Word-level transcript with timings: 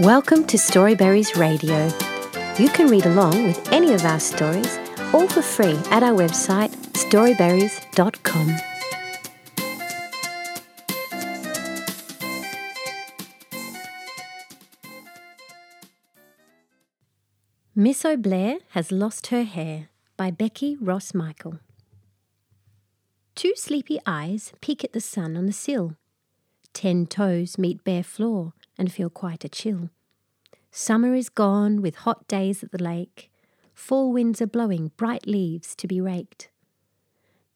Welcome 0.00 0.46
to 0.46 0.56
Storyberries 0.56 1.36
Radio. 1.36 1.84
You 2.58 2.70
can 2.70 2.86
read 2.86 3.04
along 3.04 3.44
with 3.44 3.70
any 3.70 3.92
of 3.92 4.02
our 4.06 4.18
stories, 4.18 4.78
all 5.12 5.28
for 5.28 5.42
free 5.42 5.78
at 5.90 6.02
our 6.02 6.16
website 6.16 6.70
storyberries.com. 6.94 8.56
Miss 17.76 18.02
O'Blair 18.02 18.56
has 18.70 18.90
lost 18.90 19.26
her 19.26 19.42
hair 19.42 19.90
by 20.16 20.30
Becky 20.30 20.78
Ross 20.80 21.12
Michael. 21.12 21.58
Two 23.34 23.52
sleepy 23.54 23.98
eyes 24.06 24.54
peek 24.62 24.82
at 24.82 24.94
the 24.94 25.00
sun 25.02 25.36
on 25.36 25.44
the 25.44 25.52
sill. 25.52 25.96
Ten 26.72 27.04
toes 27.04 27.58
meet 27.58 27.84
bare 27.84 28.02
floor 28.02 28.54
and 28.80 28.90
feel 28.90 29.10
quite 29.10 29.44
a 29.44 29.48
chill. 29.48 29.90
Summer 30.72 31.14
is 31.14 31.28
gone 31.28 31.82
with 31.82 31.96
hot 31.96 32.26
days 32.26 32.62
at 32.64 32.72
the 32.72 32.82
lake. 32.82 33.30
Fall 33.74 34.10
winds 34.10 34.40
are 34.40 34.46
blowing 34.46 34.90
bright 34.96 35.26
leaves 35.26 35.76
to 35.76 35.86
be 35.86 36.00
raked. 36.00 36.48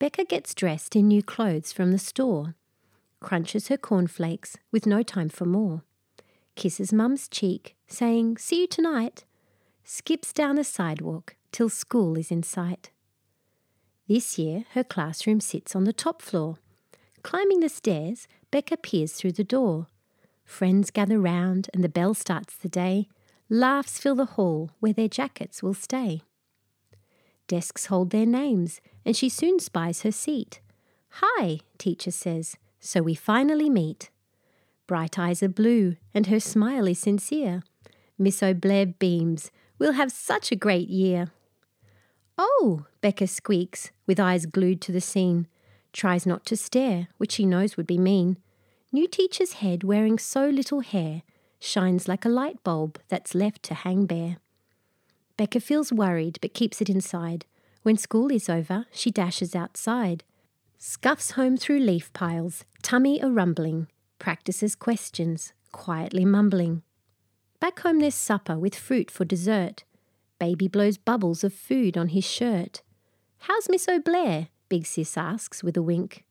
Becca 0.00 0.24
gets 0.24 0.52
dressed 0.52 0.96
in 0.96 1.06
new 1.06 1.22
clothes 1.22 1.72
from 1.72 1.92
the 1.92 1.98
store, 1.98 2.56
crunches 3.20 3.68
her 3.68 3.76
cornflakes 3.76 4.56
with 4.72 4.84
no 4.84 5.04
time 5.04 5.28
for 5.28 5.44
more, 5.44 5.84
kisses 6.56 6.92
Mum's 6.92 7.28
cheek, 7.28 7.76
saying, 7.86 8.38
See 8.38 8.62
you 8.62 8.66
tonight, 8.66 9.24
skips 9.84 10.32
down 10.32 10.56
the 10.56 10.64
sidewalk 10.64 11.36
till 11.52 11.68
school 11.68 12.18
is 12.18 12.32
in 12.32 12.42
sight. 12.42 12.90
This 14.08 14.38
year, 14.38 14.64
her 14.72 14.82
classroom 14.82 15.38
sits 15.38 15.76
on 15.76 15.84
the 15.84 15.92
top 15.92 16.20
floor. 16.20 16.56
Climbing 17.22 17.60
the 17.60 17.68
stairs, 17.68 18.26
Becca 18.50 18.78
peers 18.78 19.12
through 19.12 19.32
the 19.32 19.44
door. 19.44 19.86
Friends 20.52 20.90
gather 20.90 21.18
round, 21.18 21.70
and 21.72 21.82
the 21.82 21.88
bell 21.88 22.12
starts 22.12 22.54
the 22.54 22.68
day. 22.68 23.08
Laughs 23.48 23.98
fill 23.98 24.14
the 24.14 24.36
hall 24.36 24.70
where 24.80 24.92
their 24.92 25.08
jackets 25.08 25.62
will 25.62 25.72
stay. 25.72 26.20
Desks 27.48 27.86
hold 27.86 28.10
their 28.10 28.26
names, 28.26 28.82
and 29.02 29.16
she 29.16 29.30
soon 29.30 29.58
spies 29.60 30.02
her 30.02 30.12
seat. 30.12 30.60
Hi, 31.22 31.60
teacher 31.78 32.10
says, 32.10 32.56
so 32.80 33.00
we 33.00 33.14
finally 33.14 33.70
meet. 33.70 34.10
Bright 34.86 35.18
eyes 35.18 35.42
are 35.42 35.48
blue, 35.48 35.96
and 36.12 36.26
her 36.26 36.38
smile 36.38 36.86
is 36.86 36.98
sincere. 36.98 37.62
Miss 38.18 38.42
O'Blair 38.42 38.84
beams, 38.84 39.50
we'll 39.78 39.92
have 39.92 40.12
such 40.12 40.52
a 40.52 40.56
great 40.56 40.88
year. 40.88 41.30
Oh, 42.36 42.84
Becca 43.00 43.26
squeaks, 43.26 43.90
with 44.06 44.20
eyes 44.20 44.44
glued 44.44 44.82
to 44.82 44.92
the 44.92 45.00
scene. 45.00 45.48
Tries 45.94 46.26
not 46.26 46.44
to 46.44 46.58
stare, 46.58 47.08
which 47.16 47.32
she 47.32 47.46
knows 47.46 47.78
would 47.78 47.86
be 47.86 47.98
mean. 47.98 48.36
New 48.94 49.08
teacher's 49.08 49.54
head 49.54 49.82
wearing 49.82 50.18
so 50.18 50.46
little 50.48 50.80
hair 50.80 51.22
shines 51.58 52.08
like 52.08 52.26
a 52.26 52.28
light 52.28 52.62
bulb 52.62 53.00
that's 53.08 53.34
left 53.34 53.62
to 53.62 53.72
hang 53.72 54.04
bare. 54.04 54.36
Becca 55.38 55.60
feels 55.60 55.90
worried 55.90 56.38
but 56.42 56.52
keeps 56.52 56.82
it 56.82 56.90
inside. 56.90 57.46
When 57.82 57.96
school 57.96 58.30
is 58.30 58.50
over, 58.50 58.84
she 58.92 59.10
dashes 59.10 59.56
outside. 59.56 60.24
Scuffs 60.76 61.32
home 61.32 61.56
through 61.56 61.78
leaf 61.78 62.12
piles, 62.12 62.64
tummy 62.82 63.18
a 63.20 63.28
rumbling, 63.28 63.88
practices 64.18 64.74
questions, 64.74 65.54
quietly 65.72 66.26
mumbling. 66.26 66.82
Back 67.60 67.80
home 67.80 68.00
there's 68.00 68.14
supper 68.14 68.58
with 68.58 68.74
fruit 68.74 69.10
for 69.10 69.24
dessert. 69.24 69.84
Baby 70.38 70.68
blows 70.68 70.98
bubbles 70.98 71.42
of 71.42 71.54
food 71.54 71.96
on 71.96 72.08
his 72.08 72.24
shirt. 72.24 72.82
How's 73.38 73.70
Miss 73.70 73.88
O'Blair? 73.88 74.48
Big 74.68 74.84
Sis 74.84 75.16
asks 75.16 75.64
with 75.64 75.78
a 75.78 75.82
wink. 75.82 76.24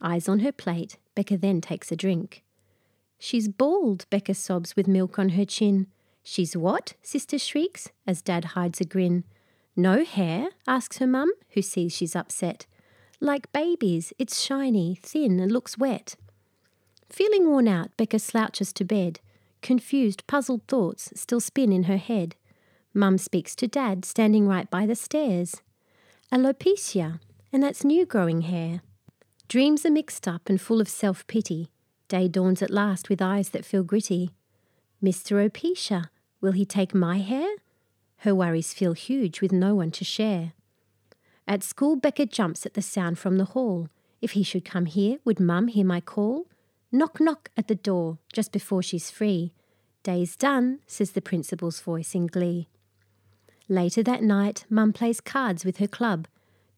Eyes 0.00 0.28
on 0.28 0.40
her 0.40 0.52
plate, 0.52 0.96
Becca 1.16 1.38
then 1.38 1.60
takes 1.60 1.90
a 1.90 1.96
drink. 1.96 2.44
She's 3.18 3.48
bald, 3.48 4.06
Becca 4.10 4.34
sobs 4.34 4.76
with 4.76 4.86
milk 4.86 5.18
on 5.18 5.30
her 5.30 5.44
chin. 5.44 5.88
She's 6.22 6.56
what? 6.56 6.94
Sister 7.02 7.38
shrieks 7.38 7.88
as 8.06 8.22
Dad 8.22 8.44
hides 8.54 8.80
a 8.80 8.84
grin. 8.84 9.24
No 9.74 10.04
hair? 10.04 10.50
asks 10.68 10.98
her 10.98 11.06
mum, 11.06 11.32
who 11.50 11.62
sees 11.62 11.92
she's 11.92 12.14
upset. 12.14 12.66
Like 13.20 13.50
babies, 13.52 14.12
it's 14.18 14.40
shiny, 14.40 14.98
thin, 15.02 15.40
and 15.40 15.50
looks 15.50 15.78
wet. 15.78 16.16
Feeling 17.08 17.48
worn 17.48 17.66
out, 17.66 17.96
Becca 17.96 18.18
slouches 18.18 18.72
to 18.74 18.84
bed. 18.84 19.20
Confused, 19.62 20.26
puzzled 20.26 20.66
thoughts 20.68 21.10
still 21.14 21.40
spin 21.40 21.72
in 21.72 21.84
her 21.84 21.96
head. 21.96 22.36
Mum 22.92 23.16
speaks 23.16 23.54
to 23.56 23.66
Dad, 23.66 24.04
standing 24.04 24.46
right 24.46 24.70
by 24.70 24.84
the 24.84 24.94
stairs. 24.94 25.62
Alopecia, 26.30 27.20
and 27.52 27.62
that's 27.62 27.84
new 27.84 28.04
growing 28.04 28.42
hair. 28.42 28.82
Dreams 29.48 29.86
are 29.86 29.90
mixed 29.90 30.26
up 30.26 30.48
and 30.48 30.60
full 30.60 30.80
of 30.80 30.88
self 30.88 31.26
pity. 31.28 31.70
Day 32.08 32.26
dawns 32.26 32.62
at 32.62 32.70
last 32.70 33.08
with 33.08 33.22
eyes 33.22 33.50
that 33.50 33.64
feel 33.64 33.84
gritty. 33.84 34.30
Mr. 35.02 35.44
Opecia, 35.44 36.06
will 36.40 36.52
he 36.52 36.64
take 36.64 36.94
my 36.94 37.18
hair? 37.18 37.56
Her 38.18 38.34
worries 38.34 38.72
feel 38.72 38.92
huge 38.92 39.40
with 39.40 39.52
no 39.52 39.74
one 39.74 39.90
to 39.92 40.04
share. 40.04 40.52
At 41.46 41.62
school, 41.62 41.94
Becca 41.94 42.26
jumps 42.26 42.66
at 42.66 42.74
the 42.74 42.82
sound 42.82 43.18
from 43.18 43.38
the 43.38 43.44
hall. 43.46 43.88
If 44.20 44.32
he 44.32 44.42
should 44.42 44.64
come 44.64 44.86
here, 44.86 45.18
would 45.24 45.38
Mum 45.38 45.68
hear 45.68 45.84
my 45.84 46.00
call? 46.00 46.46
Knock, 46.90 47.20
knock 47.20 47.50
at 47.56 47.68
the 47.68 47.74
door 47.76 48.18
just 48.32 48.50
before 48.50 48.82
she's 48.82 49.10
free. 49.10 49.52
Day's 50.02 50.36
done, 50.36 50.80
says 50.86 51.12
the 51.12 51.20
principal's 51.20 51.80
voice 51.80 52.14
in 52.14 52.26
glee. 52.26 52.68
Later 53.68 54.02
that 54.02 54.22
night, 54.22 54.64
Mum 54.68 54.92
plays 54.92 55.20
cards 55.20 55.64
with 55.64 55.76
her 55.76 55.88
club. 55.88 56.26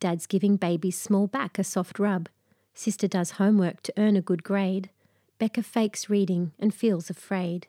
Dad's 0.00 0.26
giving 0.26 0.56
baby's 0.56 0.98
small 0.98 1.26
back 1.26 1.58
a 1.58 1.64
soft 1.64 1.98
rub. 1.98 2.28
Sister 2.74 3.06
does 3.06 3.32
homework 3.32 3.82
to 3.82 3.92
earn 3.96 4.16
a 4.16 4.22
good 4.22 4.42
grade. 4.42 4.90
Becca 5.38 5.62
fakes 5.62 6.10
reading 6.10 6.52
and 6.58 6.74
feels 6.74 7.08
afraid. 7.08 7.68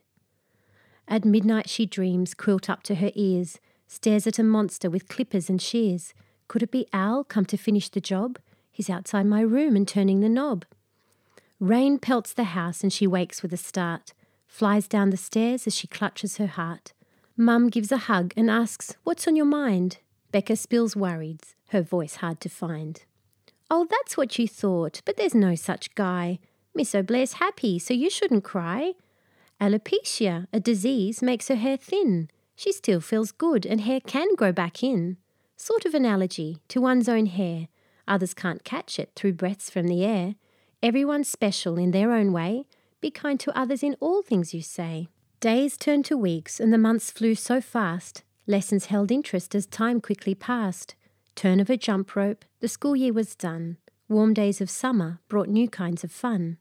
At 1.07 1.23
midnight 1.23 1.69
she 1.69 1.85
dreams, 1.85 2.33
quilt 2.33 2.69
up 2.69 2.81
to 2.83 2.95
her 2.95 3.11
ears, 3.13 3.59
stares 3.87 4.25
at 4.25 4.39
a 4.39 4.43
monster 4.43 4.89
with 4.89 5.07
clippers 5.07 5.49
and 5.49 5.61
shears. 5.61 6.13
Could 6.47 6.63
it 6.63 6.71
be 6.71 6.87
Al 6.91 7.23
come 7.23 7.45
to 7.45 7.57
finish 7.57 7.89
the 7.89 8.01
job? 8.01 8.39
He's 8.71 8.89
outside 8.89 9.25
my 9.25 9.41
room 9.41 9.75
and 9.75 9.87
turning 9.87 10.19
the 10.19 10.29
knob. 10.29 10.65
Rain 11.59 11.99
pelts 11.99 12.33
the 12.33 12.45
house 12.45 12.83
and 12.83 12.91
she 12.91 13.07
wakes 13.07 13.41
with 13.41 13.53
a 13.53 13.57
start, 13.57 14.13
flies 14.47 14.87
down 14.87 15.11
the 15.11 15.17
stairs 15.17 15.67
as 15.67 15.75
she 15.75 15.87
clutches 15.87 16.37
her 16.37 16.47
heart. 16.47 16.93
Mum 17.37 17.69
gives 17.69 17.91
a 17.91 17.97
hug 17.97 18.33
and 18.35 18.49
asks, 18.49 18.95
What's 19.03 19.27
on 19.27 19.35
your 19.35 19.45
mind? 19.45 19.99
Becca 20.31 20.55
spills 20.55 20.95
worrieds, 20.95 21.55
her 21.69 21.81
voice 21.81 22.15
hard 22.15 22.41
to 22.41 22.49
find. 22.49 23.03
Oh, 23.69 23.87
that's 23.89 24.15
what 24.15 24.37
you 24.37 24.47
thought, 24.47 25.01
but 25.05 25.17
there's 25.17 25.33
no 25.33 25.55
such 25.55 25.95
guy. 25.95 26.39
Miss 26.75 26.93
O'Blair's 26.93 27.33
happy, 27.33 27.79
so 27.79 27.93
you 27.93 28.09
shouldn't 28.09 28.43
cry. 28.43 28.93
Alopecia, 29.59 30.47
a 30.53 30.59
disease, 30.59 31.21
makes 31.21 31.47
her 31.47 31.55
hair 31.55 31.77
thin. 31.77 32.29
She 32.55 32.71
still 32.71 33.01
feels 33.01 33.31
good, 33.31 33.65
and 33.65 33.81
hair 33.81 33.99
can 34.01 34.35
grow 34.35 34.51
back 34.51 34.83
in. 34.83 35.17
Sort 35.57 35.85
of 35.85 35.93
analogy 35.93 36.59
to 36.67 36.81
one's 36.81 37.09
own 37.09 37.25
hair. 37.25 37.69
Others 38.07 38.33
can't 38.33 38.63
catch 38.63 38.99
it 38.99 39.11
through 39.15 39.33
breaths 39.33 39.69
from 39.69 39.87
the 39.87 40.05
air. 40.05 40.35
Everyone's 40.83 41.29
special 41.29 41.77
in 41.77 41.91
their 41.91 42.11
own 42.11 42.31
way. 42.33 42.65
Be 43.01 43.09
kind 43.09 43.39
to 43.39 43.57
others 43.57 43.81
in 43.81 43.95
all 43.99 44.21
things 44.21 44.53
you 44.53 44.61
say. 44.61 45.07
Days 45.39 45.77
turned 45.77 46.05
to 46.05 46.17
weeks, 46.17 46.59
and 46.59 46.71
the 46.71 46.77
months 46.77 47.09
flew 47.09 47.35
so 47.35 47.61
fast. 47.61 48.23
Lessons 48.47 48.85
held 48.85 49.11
interest 49.11 49.55
as 49.55 49.65
time 49.65 50.01
quickly 50.01 50.35
passed. 50.35 50.95
Turn 51.35 51.59
of 51.59 51.69
a 51.69 51.75
jump 51.75 52.15
rope, 52.15 52.45
the 52.61 52.67
school 52.69 52.95
year 52.95 53.11
was 53.11 53.35
done. 53.35 53.77
Warm 54.07 54.33
days 54.33 54.61
of 54.61 54.69
summer 54.69 55.19
brought 55.27 55.49
new 55.49 55.67
kinds 55.67 56.03
of 56.03 56.11
fun. 56.11 56.57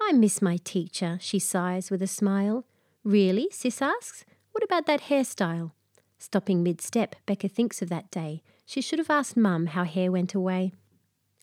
I 0.00 0.12
miss 0.12 0.42
my 0.42 0.58
teacher, 0.58 1.18
she 1.20 1.38
sighs 1.38 1.90
with 1.90 2.02
a 2.02 2.06
smile. 2.06 2.66
Really? 3.04 3.48
Sis 3.50 3.80
asks. 3.80 4.24
What 4.52 4.62
about 4.62 4.84
that 4.86 5.02
hairstyle? 5.02 5.72
Stopping 6.18 6.62
mid 6.62 6.80
step, 6.82 7.16
Becca 7.24 7.48
thinks 7.48 7.80
of 7.80 7.88
that 7.88 8.10
day. 8.10 8.42
She 8.66 8.82
should 8.82 8.98
have 8.98 9.10
asked 9.10 9.36
Mum 9.36 9.66
how 9.66 9.84
hair 9.84 10.12
went 10.12 10.34
away. 10.34 10.72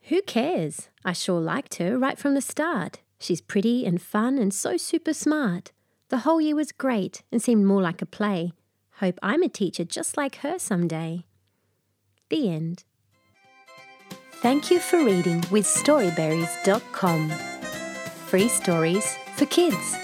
Who 0.10 0.22
cares? 0.22 0.90
I 1.04 1.14
sure 1.14 1.40
liked 1.40 1.76
her 1.76 1.98
right 1.98 2.20
from 2.20 2.36
the 2.36 2.42
start. 2.42 3.00
She's 3.20 3.42
pretty 3.42 3.86
and 3.86 4.02
fun 4.02 4.38
and 4.38 4.54
so 4.54 4.78
super 4.78 5.14
smart. 5.14 5.72
The 6.10 6.20
whole 6.20 6.42
year 6.42 6.56
was 6.56 6.72
great 6.72 7.24
and 7.32 7.42
seemed 7.42 7.66
more 7.66 7.82
like 7.82 8.02
a 8.02 8.06
play. 8.06 8.52
Hope 8.98 9.18
I'm 9.24 9.42
a 9.42 9.50
teacher 9.50 9.86
just 9.86 10.18
like 10.18 10.38
her 10.38 10.60
someday. 10.60 11.26
The 12.30 12.50
end. 12.50 12.84
Thank 14.42 14.70
you 14.72 14.80
for 14.80 14.98
reading 14.98 15.44
with 15.52 15.66
Storyberries.com. 15.66 17.30
Free 18.28 18.50
stories 18.50 19.16
for 19.36 19.46
kids. 19.46 19.96